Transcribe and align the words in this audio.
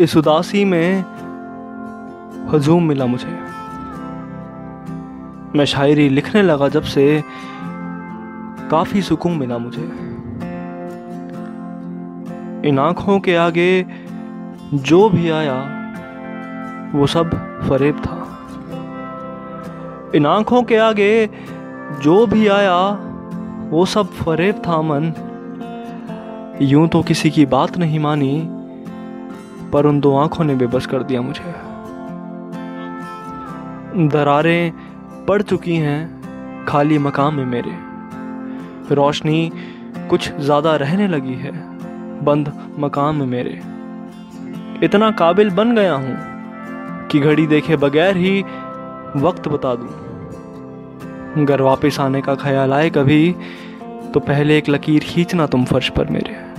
इस 0.00 0.16
उदासी 0.16 0.64
में 0.64 1.04
हजूम 2.50 2.88
मिला 2.88 3.06
मुझे। 3.06 3.38
मैं 5.58 5.64
शायरी 5.64 6.08
लिखने 6.08 6.42
लगा 6.42 6.68
जब 6.68 6.82
से 6.82 7.24
काफ़ी 8.70 9.02
सुकून 9.02 9.32
मिला 9.32 9.58
मुझे। 9.58 9.82
इन 12.68 12.78
आँखों 12.78 13.20
के 13.20 13.36
आगे 13.36 13.86
जो 14.74 15.08
भी 15.08 15.30
आया, 15.30 15.58
वो 16.94 17.06
सब 17.06 17.30
फरेब 17.68 17.96
था। 17.96 18.48
इन 20.14 20.26
आँखों 20.26 20.62
के 20.62 20.76
आगे 20.76 21.30
जो 22.02 22.26
भी 22.26 22.48
आया, 22.48 22.78
वो 23.70 23.84
सब 23.84 24.06
फरेब 24.06 24.54
था 24.54 24.82
मन 24.82 25.12
यूँ 26.62 26.88
तो 26.88 27.02
किसी 27.02 27.30
की 27.30 27.46
बात 27.46 27.78
नहीं 27.78 27.98
मानी 27.98 28.59
पर 29.72 29.86
उन 29.86 30.00
दो 30.00 30.16
आँखों 30.16 30.44
ने 30.44 30.54
बेबस 30.54 30.86
कर 30.86 31.02
दिया 31.02 31.20
मुझे। 31.22 31.52
दरारें 34.08 34.72
पड़ 35.28 35.40
चुकी 35.42 35.76
हैं 35.76 36.64
खाली 36.66 36.98
मकाम 36.98 37.34
में 37.34 37.44
मेरे। 37.46 37.76
रोशनी 38.94 39.50
कुछ 40.10 40.30
ज़्यादा 40.34 40.74
रहने 40.76 41.08
लगी 41.08 41.34
है, 41.34 41.52
बंद 42.24 42.52
मकाम 42.78 43.16
में 43.16 43.26
मेरे। 43.26 43.60
इतना 44.84 45.10
काबिल 45.12 45.50
बन 45.50 45.74
गया 45.76 45.94
हूँ 45.94 46.16
कि 47.08 47.20
घड़ी 47.20 47.46
देखे 47.46 47.76
बगैर 47.76 48.16
ही 48.16 48.40
वक्त 49.18 49.48
बता 49.48 49.74
दूँ। 49.74 49.88
अगर 51.36 51.62
वापस 51.62 52.00
आने 52.00 52.20
का 52.20 52.34
ख्याल 52.34 52.72
आए 52.72 52.90
कभी 52.90 53.34
तो 54.14 54.20
पहले 54.20 54.56
एक 54.58 54.68
लकीर 54.68 55.04
खींचना 55.04 55.46
तुम 55.46 55.64
फर्श 55.64 55.88
पर 55.88 56.08
मेरे। 56.10 56.49